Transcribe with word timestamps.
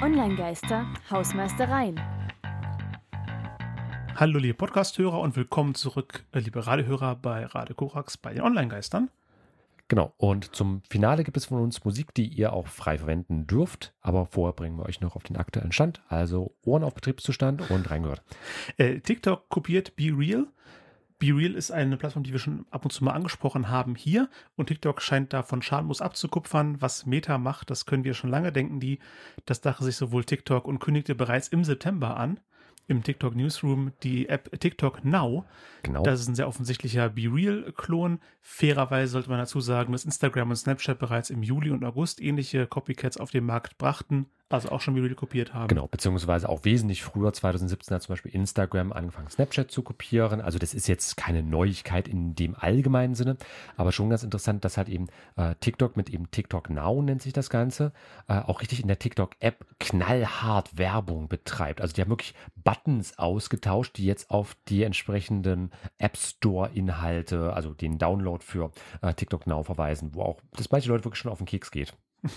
Online-Geister, 0.00 0.86
Hausmeistereien. 1.10 2.00
Hallo 4.14 4.38
liebe 4.38 4.54
Podcast-Hörer 4.54 5.18
und 5.18 5.34
willkommen 5.34 5.74
zurück, 5.74 6.24
äh, 6.30 6.38
liebe 6.38 6.64
Radiohörer 6.64 7.16
bei 7.16 7.44
Radio 7.46 7.74
Korax 7.74 8.16
bei 8.16 8.32
den 8.32 8.42
Online-Geistern. 8.42 9.10
Genau, 9.88 10.14
und 10.16 10.54
zum 10.54 10.82
Finale 10.88 11.24
gibt 11.24 11.36
es 11.36 11.46
von 11.46 11.60
uns 11.60 11.84
Musik, 11.84 12.14
die 12.14 12.28
ihr 12.28 12.52
auch 12.52 12.68
frei 12.68 12.98
verwenden 12.98 13.48
dürft. 13.48 13.92
Aber 14.00 14.26
vorher 14.26 14.52
bringen 14.52 14.76
wir 14.78 14.86
euch 14.86 15.00
noch 15.00 15.16
auf 15.16 15.24
den 15.24 15.36
aktuellen 15.36 15.72
Stand. 15.72 16.00
Also 16.08 16.54
Ohren 16.64 16.84
auf 16.84 16.94
Betriebszustand 16.94 17.68
und 17.68 17.90
reingehört. 17.90 18.22
Äh, 18.76 19.00
TikTok 19.00 19.48
kopiert 19.48 19.96
Be 19.96 20.12
Real. 20.16 20.46
Be 21.18 21.34
Real 21.34 21.54
ist 21.54 21.72
eine 21.72 21.96
Plattform, 21.96 22.22
die 22.22 22.32
wir 22.32 22.38
schon 22.38 22.66
ab 22.70 22.84
und 22.84 22.92
zu 22.92 23.02
mal 23.02 23.12
angesprochen 23.12 23.68
haben 23.68 23.96
hier. 23.96 24.28
Und 24.56 24.66
TikTok 24.66 25.02
scheint 25.02 25.32
davon 25.32 25.62
schamlos 25.62 26.00
abzukupfern. 26.00 26.80
Was 26.80 27.06
Meta 27.06 27.38
macht, 27.38 27.70
das 27.70 27.86
können 27.86 28.04
wir 28.04 28.14
schon 28.14 28.30
lange 28.30 28.52
denken. 28.52 28.78
Die, 28.78 29.00
das 29.44 29.60
dachte 29.60 29.84
sich 29.84 29.96
sowohl 29.96 30.24
TikTok 30.24 30.66
und 30.66 30.78
kündigte 30.78 31.14
bereits 31.14 31.48
im 31.48 31.64
September 31.64 32.16
an 32.16 32.38
im 32.88 33.02
TikTok 33.02 33.36
Newsroom 33.36 33.92
die 34.02 34.28
App 34.28 34.50
TikTok 34.60 35.04
Now. 35.04 35.44
Genau. 35.82 36.02
Das 36.02 36.20
ist 36.20 36.28
ein 36.28 36.34
sehr 36.34 36.48
offensichtlicher 36.48 37.10
Be 37.10 37.28
Real-Klon. 37.30 38.18
Fairerweise 38.40 39.12
sollte 39.12 39.28
man 39.28 39.38
dazu 39.38 39.60
sagen, 39.60 39.92
dass 39.92 40.06
Instagram 40.06 40.50
und 40.50 40.56
Snapchat 40.56 40.98
bereits 40.98 41.30
im 41.30 41.42
Juli 41.42 41.70
und 41.70 41.84
August 41.84 42.20
ähnliche 42.20 42.66
Copycats 42.66 43.18
auf 43.18 43.30
den 43.30 43.44
Markt 43.44 43.76
brachten 43.76 44.26
also 44.50 44.70
auch 44.70 44.80
schon 44.80 44.94
Real 44.94 45.14
kopiert 45.14 45.52
haben. 45.52 45.68
Genau, 45.68 45.86
beziehungsweise 45.86 46.48
auch 46.48 46.64
wesentlich 46.64 47.02
früher, 47.02 47.32
2017 47.32 47.94
hat 47.94 48.02
zum 48.02 48.14
Beispiel 48.14 48.34
Instagram 48.34 48.92
angefangen, 48.92 49.28
Snapchat 49.28 49.70
zu 49.70 49.82
kopieren. 49.82 50.40
Also 50.40 50.58
das 50.58 50.74
ist 50.74 50.88
jetzt 50.88 51.16
keine 51.16 51.42
Neuigkeit 51.42 52.08
in 52.08 52.34
dem 52.34 52.54
allgemeinen 52.54 53.14
Sinne, 53.14 53.36
aber 53.76 53.92
schon 53.92 54.10
ganz 54.10 54.22
interessant, 54.22 54.64
dass 54.64 54.76
halt 54.76 54.88
eben 54.88 55.08
äh, 55.36 55.54
TikTok 55.60 55.96
mit 55.96 56.10
eben 56.10 56.30
TikTok 56.30 56.70
Now 56.70 57.02
nennt 57.02 57.22
sich 57.22 57.32
das 57.32 57.50
Ganze, 57.50 57.92
äh, 58.28 58.38
auch 58.38 58.60
richtig 58.62 58.80
in 58.80 58.88
der 58.88 58.98
TikTok-App 58.98 59.66
knallhart 59.80 60.78
Werbung 60.78 61.28
betreibt. 61.28 61.80
Also 61.80 61.94
die 61.94 62.00
haben 62.00 62.10
wirklich 62.10 62.34
Buttons 62.56 63.18
ausgetauscht, 63.18 63.96
die 63.98 64.06
jetzt 64.06 64.30
auf 64.30 64.56
die 64.68 64.82
entsprechenden 64.82 65.70
App 65.98 66.16
Store-Inhalte, 66.16 67.52
also 67.52 67.74
den 67.74 67.98
Download 67.98 68.42
für 68.42 68.70
äh, 69.02 69.12
TikTok 69.12 69.46
Now 69.46 69.62
verweisen, 69.62 70.14
wo 70.14 70.22
auch 70.22 70.40
das 70.56 70.70
manche 70.70 70.88
Leute 70.88 71.04
wirklich 71.04 71.20
schon 71.20 71.30
auf 71.30 71.38
den 71.38 71.46
Keks 71.46 71.70
geht. 71.70 71.94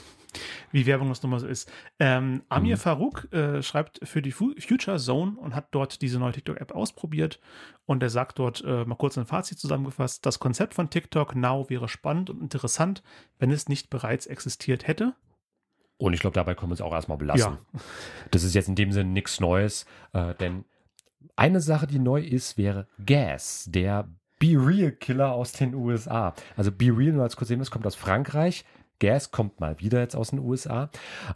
Wie 0.72 0.86
Werbung 0.86 1.10
das 1.10 1.22
nochmal 1.22 1.42
so 1.42 1.48
ist. 1.48 1.70
Ähm, 2.00 2.44
Amir 2.48 2.78
mhm. 2.78 2.80
Farouk 2.80 3.32
äh, 3.34 3.62
schreibt 3.62 4.00
für 4.08 4.22
die 4.22 4.32
Future 4.32 4.98
Zone 4.98 5.36
und 5.38 5.54
hat 5.54 5.68
dort 5.72 6.02
diese 6.02 6.20
neue 6.20 6.32
TikTok-App 6.32 6.72
ausprobiert. 6.72 7.42
Und 7.86 8.02
er 8.02 8.10
sagt 8.10 8.40
dort 8.40 8.64
äh, 8.66 8.86
mal 8.86 8.96
kurz 8.96 9.18
ein 9.18 9.26
Fazit 9.26 9.60
zusammengefasst: 9.60 10.26
Das 10.26 10.40
Konzept 10.40 10.74
von 10.74 10.90
TikTok 10.90 11.36
Now 11.36 11.70
wäre 11.70 11.90
spannend 11.90 12.30
und 12.30 12.42
interessant, 12.42 13.04
wenn 13.40 13.52
es 13.52 13.68
nicht 13.68 13.90
bereits 13.90 14.26
existiert 14.26 14.88
hätte. 14.88 15.14
Und 15.98 16.14
ich 16.14 16.22
glaube, 16.22 16.34
dabei 16.34 16.56
können 16.56 16.72
wir 16.72 16.76
es 16.76 16.82
auch 16.82 16.94
erstmal 16.94 17.18
belassen. 17.18 17.58
Ja. 17.74 17.80
Das 18.32 18.44
ist 18.44 18.56
jetzt 18.56 18.70
in 18.70 18.76
dem 18.76 18.94
Sinne 18.94 19.10
nichts 19.10 19.42
Neues, 19.42 19.86
äh, 20.14 20.34
denn 20.36 20.64
eine 21.36 21.60
Sache, 21.60 21.86
die 21.86 22.00
neu 22.00 22.22
ist, 22.22 22.58
wäre 22.58 22.88
Gas, 23.06 23.66
der 23.68 24.08
Be 24.40 24.56
Real 24.58 24.92
Killer 24.92 25.34
aus 25.34 25.52
den 25.52 25.76
USA. 25.76 26.34
Also 26.56 26.72
Be 26.72 26.86
Real, 26.86 27.14
nur 27.14 27.24
als 27.24 27.36
kurz 27.36 27.50
sehen, 27.50 27.64
kommt 27.70 27.86
aus 27.86 27.96
Frankreich. 27.96 28.66
Gas 29.02 29.32
kommt 29.32 29.60
mal 29.60 29.80
wieder 29.80 30.00
jetzt 30.00 30.16
aus 30.16 30.30
den 30.30 30.40
USA. 30.40 30.90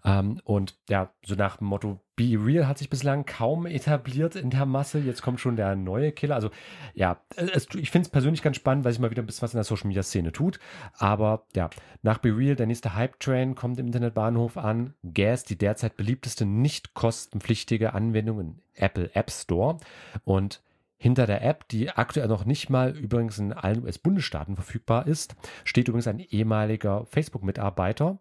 Ähm, 0.05 0.39
und 0.45 0.77
ja, 0.87 1.11
so 1.25 1.35
nach 1.35 1.57
dem 1.57 1.67
Motto, 1.67 1.99
Be 2.15 2.37
Real 2.39 2.67
hat 2.67 2.77
sich 2.77 2.89
bislang 2.89 3.25
kaum 3.25 3.65
etabliert 3.65 4.37
in 4.37 4.49
der 4.51 4.65
Masse. 4.65 4.99
Jetzt 4.99 5.21
kommt 5.21 5.41
schon 5.41 5.57
der 5.57 5.75
neue 5.75 6.13
Killer. 6.13 6.35
Also 6.35 6.49
ja, 6.93 7.19
es, 7.35 7.67
ich 7.75 7.91
finde 7.91 8.05
es 8.05 8.11
persönlich 8.11 8.41
ganz 8.41 8.55
spannend, 8.55 8.85
weil 8.85 8.93
sich 8.93 9.01
mal 9.01 9.11
wieder 9.11 9.21
ein 9.21 9.25
bisschen 9.25 9.41
was 9.41 9.53
in 9.53 9.57
der 9.57 9.65
Social 9.65 9.87
Media 9.87 10.03
Szene 10.03 10.31
tut. 10.31 10.59
Aber 10.93 11.45
ja, 11.55 11.69
nach 12.03 12.19
Be 12.19 12.37
Real, 12.37 12.55
der 12.55 12.67
nächste 12.67 12.95
Hype-Train 12.95 13.55
kommt 13.55 13.79
im 13.79 13.87
Internetbahnhof 13.87 14.57
an. 14.57 14.93
Gas, 15.03 15.43
die 15.43 15.57
derzeit 15.57 15.97
beliebteste 15.97 16.45
nicht 16.45 16.93
kostenpflichtige 16.93 17.93
Anwendung 17.93 18.39
im 18.39 18.55
Apple 18.75 19.09
App 19.13 19.31
Store. 19.31 19.77
Und 20.23 20.61
hinter 21.05 21.27
der 21.27 21.43
App, 21.43 21.67
die 21.67 21.91
aktuell 21.91 22.27
noch 22.27 22.45
nicht 22.45 22.71
mal 22.71 22.97
übrigens 22.97 23.37
in 23.37 23.53
allen 23.53 23.83
US-Bundesstaaten 23.83 24.55
verfügbar 24.55 25.05
ist, 25.05 25.35
steht 25.63 25.87
übrigens 25.87 26.07
ein 26.07 26.17
ehemaliger 26.17 27.05
Facebook-Mitarbeiter, 27.05 28.17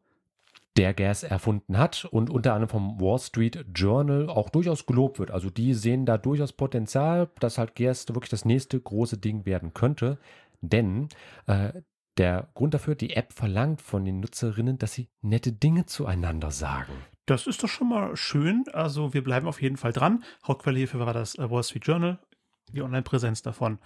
der 0.77 0.93
Gas 0.93 1.23
erfunden 1.23 1.79
hat 1.79 2.05
und 2.05 2.29
unter 2.29 2.53
anderem 2.53 2.69
vom 2.69 3.01
Wall 3.01 3.19
Street 3.19 3.65
Journal 3.75 4.29
auch 4.29 4.51
durchaus 4.51 4.85
gelobt 4.85 5.19
wird. 5.19 5.31
Also 5.31 5.49
die 5.49 5.73
sehen 5.73 6.05
da 6.05 6.19
durchaus 6.19 6.53
Potenzial, 6.53 7.31
dass 7.41 7.57
halt 7.57 7.75
Gas 7.75 8.07
wirklich 8.09 8.29
das 8.29 8.45
nächste 8.45 8.79
große 8.79 9.17
Ding 9.17 9.47
werden 9.47 9.73
könnte. 9.73 10.19
Denn 10.61 11.09
äh, 11.47 11.73
der 12.19 12.49
Grund 12.53 12.75
dafür, 12.75 12.97
die 12.97 13.17
App 13.17 13.33
verlangt 13.33 13.81
von 13.81 14.05
den 14.05 14.21
Nutzerinnen, 14.21 14.77
dass 14.77 14.93
sie 14.93 15.09
nette 15.23 15.53
Dinge 15.53 15.87
zueinander 15.87 16.51
sagen. 16.51 16.93
Das 17.25 17.47
ist 17.47 17.63
doch 17.63 17.69
schon 17.71 17.89
mal 17.89 18.15
schön. 18.15 18.65
Also 18.75 19.15
wir 19.15 19.25
bleiben 19.25 19.47
auf 19.47 19.63
jeden 19.63 19.79
Fall 19.79 19.95
dran. 19.95 20.23
Hauptquelle 20.47 20.77
hierfür 20.77 21.01
war 21.01 21.15
das 21.15 21.39
äh, 21.39 21.51
Wall 21.51 21.63
Street 21.63 21.87
Journal 21.87 22.19
die 22.73 22.83
Online-Präsenz 22.83 23.43
davon. 23.43 23.79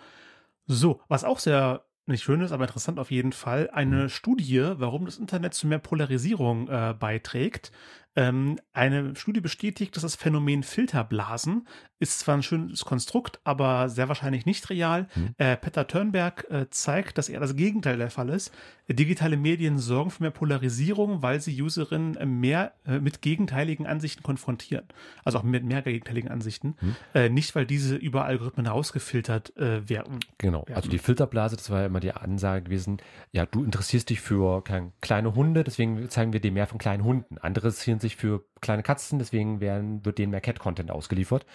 So, 0.67 1.01
was 1.09 1.25
auch 1.25 1.39
sehr 1.39 1.85
nicht 2.09 2.23
schön 2.23 2.41
ist, 2.41 2.53
aber 2.53 2.65
interessant 2.65 2.99
auf 2.99 3.11
jeden 3.11 3.33
Fall, 3.33 3.71
eine 3.71 4.05
mhm. 4.05 4.09
Studie, 4.09 4.73
warum 4.77 5.05
das 5.05 5.19
Internet 5.19 5.55
zu 5.55 5.67
mehr 5.67 5.79
Polarisierung 5.79 6.69
äh, 6.69 6.95
beiträgt. 6.99 7.71
Ähm, 8.19 8.59
eine 8.73 9.15
Studie 9.15 9.41
bestätigt, 9.41 9.95
dass 9.95 10.03
das 10.03 10.17
Phänomen 10.17 10.65
Filterblasen 10.65 11.69
ist 12.01 12.21
zwar 12.21 12.37
ein 12.37 12.43
schönes 12.43 12.85
Konstrukt, 12.85 13.41
aber 13.45 13.89
sehr 13.89 14.09
wahrscheinlich 14.09 14.47
nicht 14.47 14.71
real. 14.71 15.09
Mhm. 15.15 15.35
Äh, 15.39 15.57
Peter 15.57 15.87
Turnberg 15.87 16.47
äh, 16.49 16.67
zeigt, 16.71 17.19
dass 17.19 17.29
eher 17.29 17.41
das 17.41 17.57
Gegenteil 17.57 17.97
der 17.99 18.11
Fall 18.11 18.29
ist. 18.29 18.53
Digitale 18.89 19.37
Medien 19.37 19.79
sorgen 19.79 20.11
für 20.11 20.23
mehr 20.23 20.31
Polarisierung, 20.31 21.23
weil 21.23 21.41
sie 21.41 21.61
Userinnen 21.61 22.41
mehr 22.41 22.73
äh, 22.87 23.01
mit 23.01 23.21
gegenteiligen 23.21 23.87
Ansichten 23.87 24.23
konfrontieren. 24.23 24.85
Also 25.25 25.39
auch 25.39 25.43
mit 25.43 25.65
mehr 25.65 25.83
gegenteiligen 25.83 26.31
Ansichten. 26.31 26.77
Mhm. 26.81 27.35
Nicht, 27.35 27.55
weil 27.55 27.67
diese 27.67 27.97
über 27.97 28.25
Algorithmen 28.25 28.67
rausgefiltert 28.67 29.57
äh, 29.57 29.89
werden. 29.89 30.21
Genau. 30.39 30.61
werden. 30.67 30.75
Also 30.75 30.89
die 30.89 30.99
Filterblase, 30.99 31.57
das 31.57 31.71
war 31.71 31.81
ja 31.81 31.87
immer 31.87 32.01
die 32.01 32.13
Ansage 32.13 32.65
gewesen, 32.65 32.99
ja, 33.33 33.47
du 33.47 33.65
interessierst 33.65 34.11
dich 34.11 34.21
für 34.21 34.63
kleine 35.01 35.35
Hunde, 35.35 35.65
deswegen 35.65 36.09
zeigen 36.11 36.33
wir 36.33 36.41
dir 36.41 36.53
mehr 36.53 36.67
von 36.67 36.79
kleinen 36.79 37.05
Hunden. 37.05 37.39
Andere 37.39 37.69
interessieren 37.69 38.01
sich 38.01 38.08
sich 38.09 38.17
für 38.17 38.45
kleine 38.61 38.83
Katzen, 38.83 39.19
deswegen 39.19 39.61
werden, 39.61 40.05
wird 40.05 40.19
denen 40.19 40.31
mehr 40.31 40.41
Cat-Content 40.41 40.91
ausgeliefert. 40.91 41.47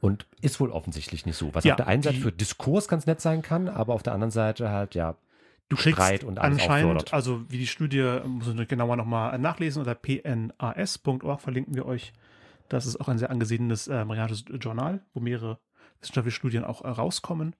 Und 0.00 0.26
ist 0.40 0.60
wohl 0.60 0.70
offensichtlich 0.70 1.26
nicht 1.26 1.36
so. 1.36 1.54
Was 1.54 1.64
ja, 1.64 1.74
auf 1.74 1.76
der 1.76 1.86
einen 1.86 2.02
Seite 2.02 2.18
für 2.18 2.32
Diskurs 2.32 2.88
ganz 2.88 3.06
nett 3.06 3.20
sein 3.20 3.42
kann, 3.42 3.68
aber 3.68 3.94
auf 3.94 4.02
der 4.02 4.12
anderen 4.14 4.30
Seite 4.30 4.70
halt, 4.70 4.94
ja, 4.94 5.16
Du 5.68 5.76
kriegst 5.76 6.24
und 6.24 6.38
anscheinend, 6.38 6.86
auffordert. 6.86 7.12
also 7.12 7.42
wie 7.50 7.58
die 7.58 7.66
Studie, 7.66 8.20
muss 8.24 8.48
ich 8.48 8.68
genauer 8.68 8.96
nochmal 8.96 9.38
nachlesen, 9.38 9.80
unter 9.80 9.94
pnas.org 9.94 11.40
verlinken 11.42 11.74
wir 11.74 11.84
euch. 11.84 12.14
Das 12.70 12.86
ist 12.86 12.98
auch 13.00 13.08
ein 13.08 13.18
sehr 13.18 13.30
angesehenes 13.30 13.86
äh, 13.86 13.94
amerikanisches 13.94 14.44
Journal, 14.60 15.00
wo 15.12 15.20
mehrere 15.20 15.58
wissenschaftliche 16.00 16.36
Studien 16.36 16.64
auch 16.64 16.82
äh, 16.82 16.88
rauskommen. 16.88 17.54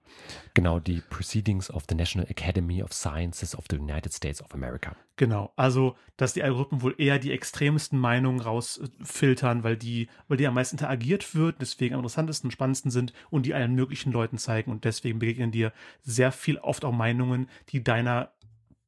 Genau, 0.53 0.79
die 0.79 1.01
Proceedings 1.09 1.69
of 1.69 1.83
the 1.89 1.95
National 1.95 2.29
Academy 2.29 2.81
of 2.81 2.93
Sciences 2.93 3.55
of 3.55 3.65
the 3.69 3.77
United 3.77 4.13
States 4.13 4.41
of 4.41 4.53
America. 4.53 4.95
Genau, 5.17 5.51
also 5.55 5.95
dass 6.17 6.33
die 6.33 6.43
Algorithmen 6.43 6.81
wohl 6.81 6.95
eher 6.97 7.19
die 7.19 7.31
extremsten 7.31 7.99
Meinungen 7.99 8.39
rausfiltern, 8.39 9.63
weil 9.63 9.75
die, 9.75 10.09
weil 10.27 10.37
die 10.37 10.47
am 10.47 10.53
meisten 10.53 10.77
interagiert 10.77 11.35
wird, 11.35 11.61
deswegen 11.61 11.95
am 11.95 11.99
interessantesten 11.99 12.47
und 12.47 12.51
spannendsten 12.51 12.91
sind 12.91 13.13
und 13.29 13.45
die 13.45 13.53
allen 13.53 13.75
möglichen 13.75 14.11
Leuten 14.11 14.37
zeigen 14.37 14.71
und 14.71 14.85
deswegen 14.85 15.19
begegnen 15.19 15.51
dir 15.51 15.73
sehr 16.01 16.31
viel 16.31 16.57
oft 16.57 16.85
auch 16.85 16.93
Meinungen, 16.93 17.49
die 17.69 17.83
deiner 17.83 18.31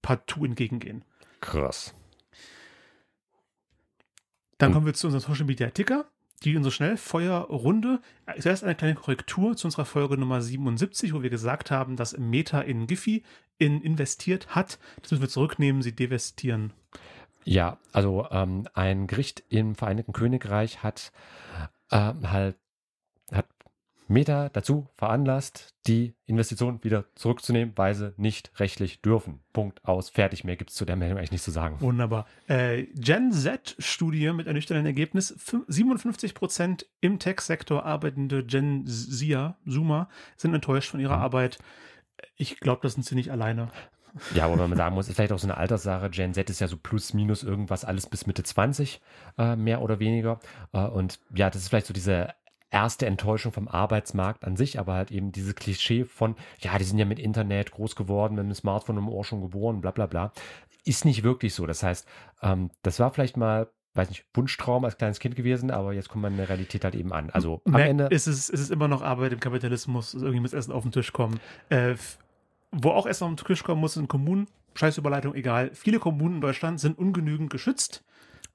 partout 0.01 0.45
entgegengehen. 0.45 1.03
Krass. 1.41 1.94
Dann 4.57 4.73
kommen 4.73 4.85
wir 4.85 4.94
zu 4.94 5.07
unserem 5.07 5.22
Social 5.22 5.45
Media 5.45 5.72
Ticker 5.72 6.06
die 6.44 6.56
unsere 6.57 6.72
Schnellfeuerrunde. 6.72 8.02
Zuerst 8.40 8.63
eine 8.63 8.75
kleine 8.75 8.96
Korrektur 8.96 9.56
zu 9.56 9.68
unserer 9.68 9.85
Folge 9.85 10.18
Nummer 10.18 10.41
77, 10.41 11.13
wo 11.13 11.22
wir 11.22 11.29
gesagt 11.29 11.72
haben, 11.72 11.96
dass 11.96 12.18
Meta 12.18 12.62
in 12.62 12.88
Giphy 12.88 13.24
in 13.57 13.81
investiert 13.81 14.56
hat. 14.56 14.79
Das 15.02 15.12
müssen 15.12 15.22
wir 15.22 15.29
zurücknehmen, 15.29 15.81
sie 15.81 15.96
divestieren. 15.96 16.74
Ja, 17.44 17.78
also 17.91 18.28
ähm, 18.31 18.68
ein 18.74 19.07
Gericht 19.07 19.44
im 19.50 19.75
Vereinigten 19.75 20.13
Königreich 20.13 20.84
hat 20.84 21.11
äh, 21.90 22.14
halt 22.23 22.58
Meta 24.11 24.49
dazu 24.49 24.87
veranlasst, 24.93 25.73
die 25.87 26.13
Investition 26.25 26.84
wieder 26.84 27.05
zurückzunehmen, 27.16 27.73
weil 27.75 27.96
sie 27.96 28.13
nicht 28.17 28.52
rechtlich 28.59 29.02
dürfen. 29.02 29.40
Punkt 29.53 29.84
aus, 29.85 30.09
fertig. 30.09 30.43
Mehr 30.43 30.55
gibt 30.55 30.69
es 30.69 30.75
zu 30.75 30.85
der 30.85 30.96
Meldung 30.96 31.17
eigentlich 31.17 31.31
nicht 31.31 31.43
zu 31.43 31.52
sagen. 31.52 31.78
Wunderbar. 31.79 32.28
Äh, 32.47 32.84
Gen 32.93 33.31
Z-Studie 33.31 34.31
mit 34.34 34.47
ernüchterndem 34.47 34.85
Ergebnis: 34.85 35.29
57 35.67 36.34
Prozent 36.34 36.85
im 36.99 37.19
Tech-Sektor 37.19 37.85
arbeitende 37.85 38.43
Gen 38.46 38.85
Zia, 38.85 39.58
Zoomer, 39.67 40.09
sind 40.37 40.53
enttäuscht 40.53 40.91
von 40.91 40.99
ihrer 40.99 41.17
mhm. 41.17 41.23
Arbeit. 41.23 41.59
Ich 42.35 42.59
glaube, 42.59 42.81
das 42.84 42.93
sind 42.93 43.03
sie 43.03 43.16
nicht 43.16 43.31
alleine. 43.31 43.69
Ja, 44.35 44.46
aber 44.46 44.59
wenn 44.59 44.69
man 44.69 44.78
sagen 44.78 44.96
muss, 44.96 45.08
ist 45.08 45.16
vielleicht 45.16 45.31
auch 45.31 45.40
so 45.40 45.47
eine 45.47 45.58
Alterssache. 45.58 46.09
Gen 46.09 46.34
Z 46.34 46.49
ist 46.49 46.59
ja 46.59 46.67
so 46.67 46.78
plus, 46.78 47.13
minus 47.13 47.43
irgendwas, 47.43 47.85
alles 47.85 48.08
bis 48.08 48.28
Mitte 48.28 48.43
20, 48.43 49.02
äh, 49.37 49.55
mehr 49.55 49.81
oder 49.81 49.99
weniger. 49.99 50.40
Äh, 50.73 50.85
und 50.85 51.19
ja, 51.34 51.49
das 51.49 51.61
ist 51.61 51.69
vielleicht 51.69 51.87
so 51.87 51.93
diese 51.93 52.34
erste 52.72 53.06
Enttäuschung 53.06 53.52
vom 53.52 53.68
Arbeitsmarkt 53.68 54.44
an 54.44 54.56
sich, 54.56 54.79
aber 54.79 54.94
halt 54.94 55.12
eben 55.12 55.32
dieses 55.32 55.56
Klischee 55.56 56.06
von, 56.06 56.35
ja, 56.59 56.78
die 56.78 56.84
sind 56.85 56.97
ja 56.97 57.06
mit 57.06 57.20
Internet 57.20 57.72
groß 57.72 57.96
geworden, 57.96 58.35
mit 58.35 58.46
einem 58.46 58.56
Smartphone 58.56 58.97
im 58.97 59.09
Ohr 59.09 59.23
schon 59.23 59.41
geboren, 59.41 59.82
bla 59.82 59.91
bla 59.91 60.08
bla, 60.08 60.32
ist 60.85 61.06
nicht 61.06 61.23
wirklich 61.23 61.53
so. 61.53 61.66
Das 61.68 61.84
heißt, 61.84 62.08
ähm, 62.41 62.72
das 62.82 63.00
war 63.00 63.12
vielleicht 63.12 63.38
mal 63.38 63.68
weiß 63.94 64.08
nicht, 64.09 64.26
Wunschtraum 64.34 64.85
als 64.85 64.97
kleines 64.97 65.20
Kind 65.20 65.35
gewesen, 65.35 65.70
aber 65.70 65.91
jetzt 65.91 66.08
kommt 66.08 66.22
man 66.22 66.32
in 66.32 66.38
der 66.38 66.47
Realität 66.47 66.85
halt 66.85 66.96
eben 66.96 67.12
an. 67.12 67.29
Also 67.32 67.62
am 67.66 67.73
Merk- 67.73 67.90
Ende. 67.90 68.06
ist 68.06 68.26
es, 68.28 68.50
ist 68.50 68.62
es 68.62 68.70
immer 68.70 68.88
noch 68.88 69.02
Arbeit 69.02 69.34
im 69.34 69.41
Kapitalismus, 69.41 70.14
irgendwie 70.14 70.40
muss 70.40 70.53
Essen 70.53 70.72
auf 70.72 70.84
den 70.84 70.94
Tisch 70.94 71.12
kommen. 71.12 71.41
Äh, 71.68 71.96
wo 72.72 72.91
auch 72.91 73.06
Essen 73.06 73.26
auf 73.26 73.35
den 73.35 73.46
Tisch 73.46 73.64
kommen 73.64 73.82
muss, 73.82 73.96
sind 73.96 74.08
Kommunen. 74.08 74.47
Scheißüberleitung, 74.76 75.35
egal. 75.35 75.72
Viele 75.73 76.00
Kommunen 76.00 76.35
in 76.35 76.41
Deutschland 76.41 76.79
sind 76.79 76.97
ungenügend 76.97 77.50
geschützt. 77.50 78.06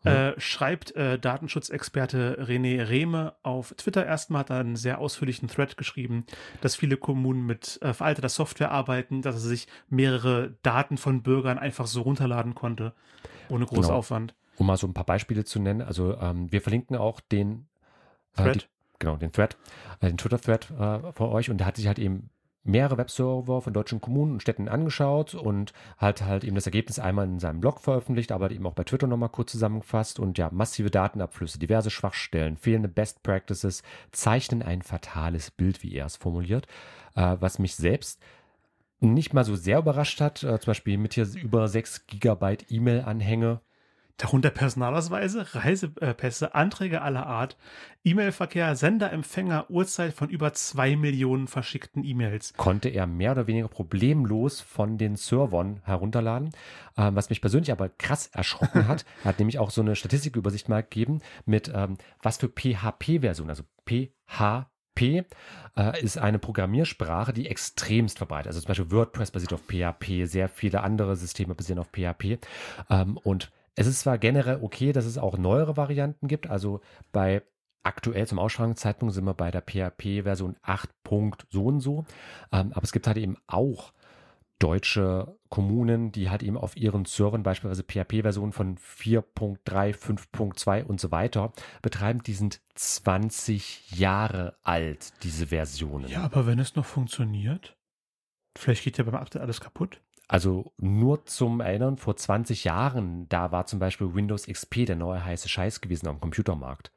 Äh, 0.07 0.41
schreibt 0.41 0.95
äh, 0.97 1.19
Datenschutzexperte 1.19 2.39
René 2.47 2.89
Rehme 2.89 3.35
auf 3.43 3.75
Twitter 3.77 4.07
erstmal, 4.07 4.41
hat 4.41 4.51
er 4.51 4.61
einen 4.61 4.77
sehr 4.77 4.99
ausführlichen 4.99 5.49
Thread 5.49 5.77
geschrieben, 5.77 6.25
dass 6.61 6.77
viele 6.77 6.97
Kommunen 6.97 7.45
mit 7.45 7.79
äh, 7.83 7.93
veralteter 7.93 8.29
Software 8.29 8.71
arbeiten, 8.71 9.23
dass 9.23 9.35
er 9.37 9.41
sich 9.41 9.67
mehrere 9.89 10.55
Daten 10.63 10.97
von 10.97 11.23
Bürgern 11.23 11.59
einfach 11.59 11.87
so 11.87 12.03
runterladen 12.03 12.55
konnte, 12.55 12.93
ohne 13.49 13.67
großen 13.67 13.83
Genau. 13.85 13.95
Aufwand. 13.97 14.35
um 14.59 14.67
mal 14.67 14.77
so 14.77 14.87
ein 14.87 14.95
paar 14.95 15.05
Beispiele 15.05 15.45
zu 15.45 15.59
nennen. 15.61 15.83
Also 15.83 16.17
ähm, 16.19 16.51
wir 16.51 16.61
verlinken 16.63 16.97
auch 16.97 17.21
den 17.21 17.67
äh, 18.37 18.43
Thread? 18.43 18.63
die, 18.63 18.99
genau, 18.99 19.17
den 19.17 19.33
Thread, 19.33 19.57
äh, 20.01 20.07
den 20.07 20.19
Twitter-Thread 20.19 20.71
äh, 20.71 21.13
von 21.13 21.29
euch 21.31 21.51
und 21.51 21.59
der 21.59 21.67
hat 21.67 21.77
sich 21.77 21.87
halt 21.87 21.99
eben 21.99 22.31
mehrere 22.67 22.99
Webserver 22.99 23.63
von 23.63 23.73
deutschen 23.73 24.01
Kommunen 24.01 24.33
und 24.33 24.43
Städten 24.43 24.69
angeschaut 24.69 25.35
und 25.35 25.73
hat 25.97 26.23
halt 26.23 26.45
eben 26.45 26.55
das 26.55 26.67
Ergebnis 26.67 26.99
einmal 26.99 27.27
in 27.27 27.39
seinem 27.39 27.61
Blog 27.61 27.81
veröffentlicht, 27.81 28.33
aber 28.33 28.51
eben 28.51 28.67
auch 28.67 28.75
bei 28.75 28.85
Twitter 28.85 29.07
nochmal 29.07 29.29
kurz 29.29 29.53
zusammengefasst 29.53 30.19
und 30.19 30.39
ja, 30.39 30.51
massive 30.53 30.91
Datenabflüsse, 30.91 31.59
diverse 31.59 31.91
Schwachstellen, 31.91 32.57
fehlende 32.57 32.89
Best 32.89 33.23
Practices 33.23 33.83
zeichnen 34.13 34.63
ein 34.63 34.83
fatales 34.83 35.51
Bild, 35.51 35.83
wie 35.83 35.95
er 35.95 36.07
es 36.07 36.17
formuliert, 36.17 36.67
äh, 37.15 37.37
was 37.41 37.59
mich 37.59 37.77
selbst 37.77 38.21
nicht 39.01 39.35
mal 39.35 39.45
so 39.45 39.57
sehr 39.57 39.79
überrascht 39.79 40.21
hat, 40.21 40.43
äh, 40.43 40.59
zum 40.59 40.71
Beispiel 40.71 40.99
mit 40.99 41.15
hier 41.15 41.27
über 41.35 41.69
6 41.69 42.07
Gigabyte 42.07 42.71
E-Mail-Anhänge, 42.71 43.61
Darunter 44.19 44.51
Personalausweise, 44.51 45.55
Reisepässe, 45.55 46.55
Anträge 46.55 47.03
aller 47.03 47.27
Art, 47.27 47.57
E-Mail-Verkehr, 48.03 48.75
Sender, 48.75 49.13
Empfänger, 49.13 49.69
Uhrzeit 49.69 50.15
von 50.15 50.31
über 50.31 50.55
zwei 50.55 50.97
Millionen 50.97 51.49
verschickten 51.49 52.03
E-Mails. 52.03 52.55
konnte 52.57 52.89
er 52.89 53.07
mehr 53.07 53.33
oder 53.33 53.47
weniger 53.47 53.69
problemlos 53.69 54.61
von 54.63 54.97
den 54.97 55.17
Servern 55.17 55.81
herunterladen. 55.85 56.51
Ähm, 56.97 57.15
was 57.15 57.29
mich 57.29 57.43
persönlich 57.43 57.73
aber 57.73 57.91
krass 57.91 58.29
erschrocken 58.29 58.89
hat, 58.89 59.05
er 59.25 59.31
hat 59.31 59.39
nämlich 59.39 59.59
auch 59.59 59.71
so 59.71 59.83
eine 59.83 59.97
Statistikübersicht 59.97 60.69
mal 60.71 60.83
gegeben 60.83 61.21
mit 61.45 61.71
ähm, 61.75 61.99
was 62.23 62.39
für 62.39 62.49
PHP-Versionen, 62.49 63.51
also 63.51 63.65
PHP 63.85 65.25
äh, 65.77 66.03
ist 66.03 66.17
eine 66.19 66.39
Programmiersprache, 66.39 67.33
die 67.33 67.49
extremst 67.49 68.19
verbreitet. 68.19 68.49
Also 68.49 68.61
zum 68.61 68.69
Beispiel 68.69 68.91
WordPress 68.91 69.31
basiert 69.31 69.53
auf 69.53 69.61
PHP, 69.67 70.25
sehr 70.25 70.49
viele 70.49 70.83
andere 70.83 71.17
Systeme 71.17 71.55
basieren 71.55 71.79
auf 71.79 71.89
PHP. 71.89 72.39
Ähm, 72.89 73.19
und 73.23 73.51
es 73.77 73.87
ist 73.87 74.01
zwar 74.01 74.19
generell 74.19 74.59
okay, 74.63 74.93
dass 74.93 75.05
es 75.05 75.19
auch 75.19 75.39
neuere 75.39 75.77
Varianten 75.77 76.29
gibt. 76.29 76.49
Also 76.49 76.81
bei 77.13 77.43
aktuell 77.83 78.27
zum 78.27 78.39
Ausstrahlungszeitpunkt 78.39 79.15
sind 79.15 79.25
wir 79.25 79.35
bei 79.35 79.51
der 79.51 79.61
PHP-Version 79.61 80.57
8. 80.63 80.91
Punkt 81.05 81.47
so 81.51 81.67
und 81.67 81.81
so. 81.81 82.05
Ähm, 82.51 82.73
aber 82.73 82.83
es 82.83 82.93
gibt 82.93 83.07
halt 83.07 83.19
eben 83.19 83.37
auch 83.47 83.93
deutsche 84.59 85.37
Kommunen, 85.51 86.13
die 86.13 86.31
halt 86.31 86.43
eben 86.43 86.57
auf 86.57 86.77
ihren 86.77 87.05
Servern 87.05 87.43
beispielsweise 87.43 87.85
PHP-Versionen 87.85 88.53
von 88.53 88.79
4.3, 88.79 89.59
5.2 89.95 90.85
und 90.85 90.99
so 90.99 91.11
weiter 91.11 91.53
betreiben. 91.83 92.23
Die 92.23 92.33
sind 92.33 92.63
20 92.75 93.93
Jahre 93.93 94.57
alt, 94.63 95.13
diese 95.23 95.49
Versionen. 95.49 96.09
Ja, 96.09 96.23
aber 96.23 96.47
wenn 96.47 96.59
es 96.59 96.75
noch 96.75 96.87
funktioniert, 96.87 97.77
vielleicht 98.57 98.85
geht 98.85 98.97
ja 98.97 99.05
beim 99.05 99.15
Update 99.15 99.43
alles 99.43 99.61
kaputt. 99.61 100.01
Also 100.29 100.73
nur 100.79 101.25
zum 101.27 101.61
Erinnern, 101.61 101.99
vor 101.99 102.17
20 102.17 102.65
Jahren, 102.65 103.29
da 103.29 103.53
war 103.53 103.67
zum 103.67 103.79
Beispiel 103.79 104.15
Windows 104.15 104.47
XP 104.47 104.87
der 104.87 104.97
neue 104.97 105.25
heiße 105.25 105.49
Scheiß 105.49 105.81
gewesen 105.81 106.09
am 106.09 106.21
Computermarkt. 106.21 106.91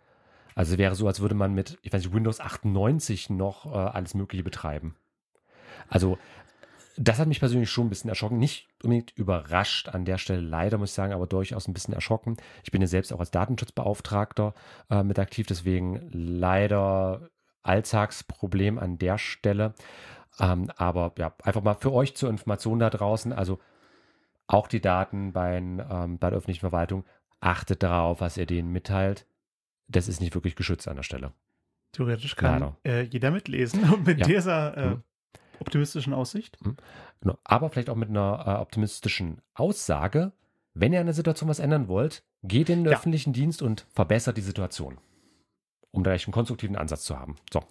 Also 0.55 0.77
wäre 0.77 0.95
so, 0.95 1.07
als 1.07 1.19
würde 1.19 1.35
man 1.35 1.53
mit, 1.53 1.77
ich 1.83 1.93
weiß 1.93 2.03
nicht, 2.03 2.13
Windows 2.13 2.39
98 2.39 3.29
noch 3.29 3.67
äh, 3.67 3.77
alles 3.77 4.15
Mögliche 4.15 4.43
betreiben. 4.43 4.95
Also 5.87 6.17
das 6.97 7.17
hat 7.17 7.27
mich 7.27 7.39
persönlich 7.39 7.69
schon 7.69 7.87
ein 7.87 7.89
bisschen 7.89 8.09
erschrocken. 8.09 8.39
Nicht 8.39 8.67
unbedingt 8.83 9.11
überrascht 9.11 9.87
an 9.87 10.03
der 10.03 10.17
Stelle, 10.17 10.41
leider 10.41 10.77
muss 10.77 10.89
ich 10.89 10.95
sagen, 10.95 11.13
aber 11.13 11.27
durchaus 11.27 11.67
ein 11.67 11.73
bisschen 11.73 11.93
erschrocken. 11.93 12.35
Ich 12.63 12.71
bin 12.71 12.81
ja 12.81 12.87
selbst 12.87 13.13
auch 13.13 13.19
als 13.19 13.31
Datenschutzbeauftragter 13.31 14.53
äh, 14.89 15.03
mit 15.03 15.17
aktiv, 15.17 15.47
deswegen 15.47 16.09
leider 16.11 17.29
Alltagsproblem 17.63 18.79
an 18.79 18.97
der 18.97 19.17
Stelle. 19.17 19.75
Ähm, 20.39 20.69
aber 20.77 21.13
ja, 21.17 21.33
einfach 21.43 21.61
mal 21.63 21.73
für 21.75 21.91
euch 21.93 22.15
zur 22.15 22.29
Information 22.29 22.79
da 22.79 22.89
draußen. 22.89 23.33
Also 23.33 23.59
auch 24.47 24.67
die 24.67 24.81
Daten 24.81 25.33
bei, 25.33 25.57
ähm, 25.57 26.17
bei 26.19 26.29
der 26.29 26.37
öffentlichen 26.37 26.61
Verwaltung. 26.61 27.05
Achtet 27.39 27.83
darauf, 27.83 28.21
was 28.21 28.37
ihr 28.37 28.45
denen 28.45 28.71
mitteilt. 28.71 29.25
Das 29.87 30.07
ist 30.07 30.21
nicht 30.21 30.35
wirklich 30.35 30.55
geschützt 30.55 30.87
an 30.87 30.95
der 30.97 31.03
Stelle. 31.03 31.33
Theoretisch 31.93 32.35
kann 32.35 32.75
äh, 32.85 33.01
jeder 33.03 33.31
mitlesen 33.31 33.83
und 33.91 34.05
mit 34.07 34.19
Ja. 34.19 34.25
dieser 34.27 34.77
äh, 34.77 34.89
Mhm. 34.89 35.03
optimistischen 35.59 36.13
Aussicht. 36.13 36.57
Genau. 37.21 37.37
Aber 37.43 37.69
vielleicht 37.69 37.89
auch 37.89 37.95
mit 37.95 38.09
einer 38.09 38.43
äh, 38.47 38.51
optimistischen 38.61 39.41
Aussage. 39.55 40.31
Wenn 40.75 40.93
ihr 40.93 40.99
an 40.99 41.07
der 41.07 41.15
Situation 41.15 41.49
was 41.49 41.59
ändern 41.59 41.87
wollt, 41.87 42.23
geht 42.43 42.69
in 42.69 42.83
den 42.83 42.91
Ja. 42.91 42.97
öffentlichen 42.97 43.33
Dienst 43.33 43.61
und 43.61 43.85
verbessert 43.91 44.37
die 44.37 44.41
Situation. 44.41 44.99
Um 45.91 46.03
da 46.03 46.13
echt 46.13 46.27
einen 46.27 46.33
konstruktiven 46.33 46.75
Ansatz 46.75 47.03
zu 47.03 47.17
haben. 47.17 47.35
So. 47.51 47.61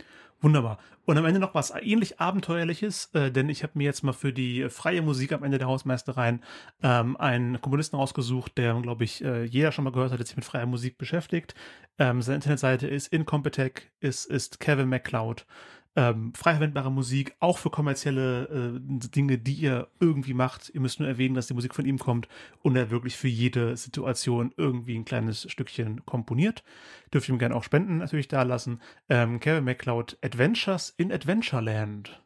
Wunderbar. 0.40 0.78
Und 1.04 1.18
am 1.18 1.24
Ende 1.24 1.40
noch 1.40 1.54
was 1.54 1.72
ähnlich 1.80 2.20
Abenteuerliches, 2.20 3.10
äh, 3.14 3.32
denn 3.32 3.48
ich 3.48 3.64
habe 3.64 3.72
mir 3.76 3.84
jetzt 3.84 4.04
mal 4.04 4.12
für 4.12 4.32
die 4.32 4.68
freie 4.68 5.02
Musik 5.02 5.32
am 5.32 5.42
Ende 5.42 5.58
der 5.58 5.66
Hausmeistereien 5.66 6.44
ähm, 6.82 7.16
einen 7.16 7.60
Komponisten 7.60 7.96
rausgesucht, 7.96 8.56
der, 8.56 8.74
glaube 8.80 9.02
ich, 9.02 9.24
äh, 9.24 9.44
jeder 9.44 9.72
schon 9.72 9.84
mal 9.84 9.90
gehört 9.90 10.12
hat, 10.12 10.20
der 10.20 10.26
sich 10.26 10.36
mit 10.36 10.44
freier 10.44 10.66
Musik 10.66 10.96
beschäftigt. 10.96 11.54
Ähm, 11.98 12.22
seine 12.22 12.36
Internetseite 12.36 12.86
ist 12.86 13.08
Incompetech, 13.08 13.90
ist, 13.98 14.26
ist 14.26 14.60
Kevin 14.60 14.88
MacLeod. 14.88 15.44
Ähm, 15.96 16.32
frei 16.34 16.52
verwendbare 16.52 16.92
Musik, 16.92 17.34
auch 17.40 17.58
für 17.58 17.70
kommerzielle 17.70 18.76
äh, 18.76 19.08
Dinge, 19.08 19.38
die 19.38 19.54
ihr 19.54 19.88
irgendwie 19.98 20.34
macht. 20.34 20.70
Ihr 20.72 20.80
müsst 20.80 21.00
nur 21.00 21.08
erwähnen, 21.08 21.34
dass 21.34 21.48
die 21.48 21.54
Musik 21.54 21.74
von 21.74 21.86
ihm 21.86 21.98
kommt 21.98 22.28
und 22.62 22.76
er 22.76 22.90
wirklich 22.90 23.16
für 23.16 23.28
jede 23.28 23.76
Situation 23.76 24.52
irgendwie 24.56 24.96
ein 24.96 25.04
kleines 25.04 25.50
Stückchen 25.50 26.04
komponiert. 26.06 26.62
Dürft 27.12 27.28
ihr 27.28 27.34
ihm 27.34 27.38
gerne 27.38 27.56
auch 27.56 27.64
Spenden 27.64 27.98
natürlich 27.98 28.28
da 28.28 28.42
lassen. 28.42 28.80
Ähm, 29.08 29.40
Kevin 29.40 29.64
MacLeod, 29.64 30.18
Adventures 30.22 30.94
in 30.96 31.10
Adventureland. 31.12 32.20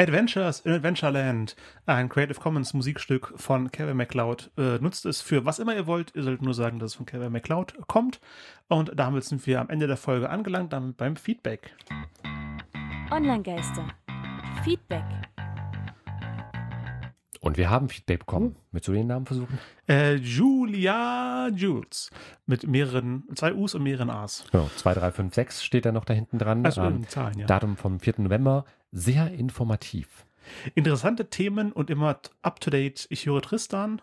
Adventures 0.00 0.60
in 0.60 0.72
Adventureland, 0.72 1.54
ein 1.84 2.08
Creative 2.08 2.40
Commons 2.40 2.72
Musikstück 2.72 3.34
von 3.36 3.70
Kevin 3.70 3.98
MacLeod. 3.98 4.50
Äh, 4.56 4.78
nutzt 4.78 5.04
es 5.04 5.20
für 5.20 5.44
was 5.44 5.58
immer 5.58 5.74
ihr 5.76 5.86
wollt. 5.86 6.16
Ihr 6.16 6.22
solltet 6.22 6.40
nur 6.40 6.54
sagen, 6.54 6.78
dass 6.78 6.92
es 6.92 6.94
von 6.94 7.04
Kevin 7.04 7.30
MacLeod 7.30 7.86
kommt. 7.86 8.18
Und 8.68 8.92
damit 8.94 9.24
sind 9.24 9.46
wir 9.46 9.60
am 9.60 9.68
Ende 9.68 9.86
der 9.86 9.98
Folge 9.98 10.30
angelangt, 10.30 10.72
damit 10.72 10.96
beim 10.96 11.16
Feedback. 11.16 11.76
Online-Geister. 13.10 13.88
Feedback. 14.64 15.04
Und 17.40 17.56
wir 17.56 17.70
haben 17.70 17.88
Feedback 17.88 18.20
bekommen. 18.20 18.56
Willst 18.70 18.86
du 18.86 18.92
den 18.92 19.06
Namen 19.06 19.24
versuchen? 19.26 19.58
Äh, 19.88 20.16
Julia 20.16 21.48
Jules. 21.48 22.10
Mit 22.46 22.66
mehreren, 22.66 23.24
zwei 23.34 23.54
U's 23.54 23.74
und 23.74 23.82
mehreren 23.82 24.10
A's. 24.10 24.44
Genau, 24.52 24.68
2356 24.76 25.64
steht 25.64 25.86
da 25.86 25.92
noch 25.92 26.04
da 26.04 26.12
hinten 26.12 26.38
dran. 26.38 26.64
Also 26.66 26.82
Ähm, 26.82 27.08
Zahlen, 27.08 27.38
ja. 27.38 27.46
Datum 27.46 27.76
vom 27.76 27.98
4. 27.98 28.14
November. 28.18 28.64
Sehr 28.92 29.32
informativ. 29.32 30.26
Interessante 30.74 31.30
Themen 31.30 31.72
und 31.72 31.90
immer 31.90 32.18
up 32.42 32.60
to 32.60 32.70
date. 32.70 33.06
Ich 33.10 33.26
höre 33.26 33.40
Tristan. 33.40 34.02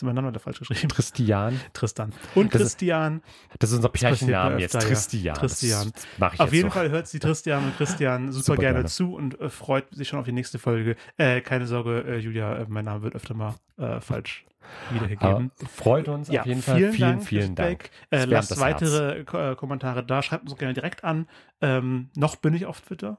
Du 0.00 0.06
meinen 0.06 0.16
Namen 0.16 0.28
wieder 0.28 0.40
falsch 0.40 0.58
geschrieben? 0.58 0.88
Christian. 0.88 1.60
Tristan. 1.72 2.12
Und 2.34 2.54
Das 2.54 2.62
ist- 2.62 2.68
Christian. 2.78 3.22
Das 3.58 3.70
ist 3.70 3.76
unser 3.76 3.88
Pärchennamen 3.90 4.58
jetzt. 4.58 4.74
öfter, 4.74 4.88
ja. 4.88 4.94
Tristian. 4.94 5.34
Tristian. 5.36 5.92
Das 6.18 6.34
ich 6.34 6.40
Auf 6.40 6.46
jetzt 6.46 6.54
jeden 6.54 6.68
so. 6.70 6.74
Fall 6.74 6.90
hört 6.90 7.06
sie 7.06 7.18
Christian 7.18 7.64
und 7.64 7.76
Christian 7.76 8.32
super, 8.32 8.44
Super 8.44 8.60
gerne, 8.60 8.74
gerne. 8.78 8.88
zu 8.88 9.14
und 9.14 9.40
äh, 9.40 9.48
freut 9.50 9.94
sich 9.94 10.08
schon 10.08 10.18
auf 10.18 10.24
die 10.24 10.32
nächste 10.32 10.58
Folge. 10.58 10.96
Äh, 11.16 11.40
keine 11.42 11.66
Sorge, 11.66 12.04
äh, 12.06 12.18
Julia, 12.18 12.56
äh, 12.56 12.66
mein 12.68 12.84
Name 12.84 13.02
wird 13.02 13.14
öfter 13.14 13.34
mal 13.34 13.54
äh, 13.78 14.00
falsch 14.00 14.44
wiedergegeben. 14.92 15.50
Aber 15.58 15.68
freut 15.68 16.08
uns 16.08 16.30
auf 16.30 16.46
jeden 16.46 16.62
Fall. 16.62 16.92
Vielen, 16.92 16.98
Dank, 16.98 17.24
vielen 17.24 17.54
Dank. 17.54 17.90
Äh, 18.10 18.24
lasst 18.24 18.58
weitere 18.60 19.24
Ko- 19.24 19.52
äh, 19.52 19.56
Kommentare 19.56 20.04
da. 20.04 20.22
Schreibt 20.22 20.44
uns 20.44 20.52
auch 20.52 20.58
gerne 20.58 20.74
direkt 20.74 21.02
an. 21.04 21.26
Ähm, 21.60 22.08
noch 22.14 22.36
bin 22.36 22.54
ich 22.54 22.66
auf 22.66 22.80
Twitter. 22.80 23.18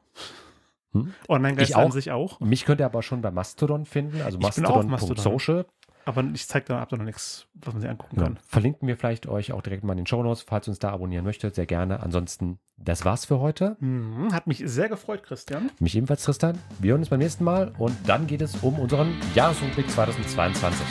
Hm? 0.93 1.13
Online-Geist 1.29 1.69
Ich 1.69 1.75
an 1.77 1.91
sich 1.91 2.11
auch. 2.11 2.39
Mich 2.41 2.65
könnt 2.65 2.81
ihr 2.81 2.85
aber 2.85 3.01
schon 3.01 3.21
bei 3.21 3.31
Mastodon 3.31 3.85
finden, 3.85 4.21
also 4.21 4.37
Ich 4.41 4.55
bin 4.55 4.65
auch 4.65 4.75
auf 4.77 4.85
mastodon.social. 4.85 5.65
Aber 6.05 6.23
ich 6.33 6.47
zeige 6.47 6.65
da, 6.67 6.79
hab 6.79 6.89
da 6.89 6.97
noch 6.97 7.05
nichts, 7.05 7.47
was 7.53 7.73
man 7.73 7.81
sich 7.81 7.89
angucken 7.89 8.17
Ja. 8.17 8.23
kann. 8.23 8.39
Verlinken 8.47 8.87
wir 8.87 8.97
vielleicht 8.97 9.27
euch 9.27 9.51
auch 9.51 9.61
direkt 9.61 9.83
mal 9.83 9.93
in 9.93 9.97
den 9.97 10.07
Shownotes, 10.07 10.41
falls 10.43 10.67
ihr 10.67 10.71
uns 10.71 10.79
da 10.79 10.89
abonnieren 10.91 11.23
möchtet, 11.25 11.55
sehr 11.55 11.65
gerne. 11.65 12.01
Ansonsten, 12.01 12.59
das 12.77 13.05
war's 13.05 13.25
für 13.25 13.39
heute. 13.39 13.77
Mhm, 13.79 14.33
hat 14.33 14.47
mich 14.47 14.63
sehr 14.65 14.89
gefreut, 14.89 15.23
Christian. 15.23 15.69
Mich 15.79 15.95
ebenfalls, 15.95 16.23
Tristan. 16.23 16.57
Wir 16.79 16.91
hören 16.91 17.01
uns 17.01 17.09
beim 17.09 17.19
nächsten 17.19 17.43
Mal 17.43 17.71
und 17.77 17.95
dann 18.07 18.27
geht 18.27 18.41
es 18.41 18.55
um 18.63 18.79
unseren 18.79 19.13
Jahresrückblick 19.35 19.89
2022. 19.89 20.85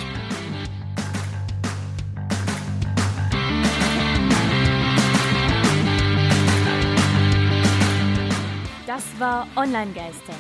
Das 8.87 9.05
war 9.19 9.47
Online-Geister. 9.57 10.35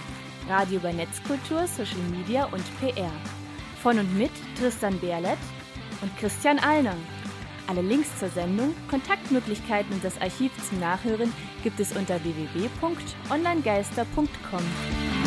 Radio 0.48 0.78
über 0.78 0.92
Netzkultur, 0.92 1.66
Social 1.66 2.00
Media 2.10 2.44
und 2.46 2.62
PR. 2.80 3.10
Von 3.82 3.98
und 3.98 4.16
mit 4.18 4.30
Tristan 4.58 4.98
Berlet 5.00 5.38
und 6.02 6.14
Christian 6.18 6.58
Allner. 6.58 6.96
Alle 7.66 7.82
Links 7.82 8.18
zur 8.18 8.28
Sendung, 8.28 8.74
Kontaktmöglichkeiten 8.88 9.94
und 9.94 10.04
das 10.04 10.20
Archiv 10.20 10.52
zum 10.68 10.80
Nachhören 10.80 11.32
gibt 11.62 11.80
es 11.80 11.96
unter 11.96 12.22
www.onlinegeister.com. 12.22 15.19